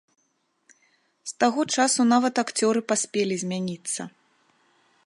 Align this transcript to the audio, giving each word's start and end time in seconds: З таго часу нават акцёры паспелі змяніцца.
З 1.31 1.35
таго 1.43 1.61
часу 1.75 2.01
нават 2.13 2.43
акцёры 2.45 2.79
паспелі 2.93 3.35
змяніцца. 3.45 4.01